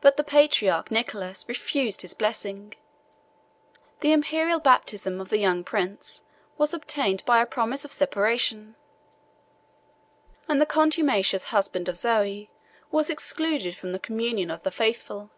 [0.00, 2.74] But the patriarch Nicholas refused his blessing:
[4.00, 6.22] the Imperial baptism of the young prince
[6.58, 8.74] was obtained by a promise of separation;
[10.48, 12.50] and the contumacious husband of Zoe
[12.90, 15.30] was excluded from the communion of the faithful.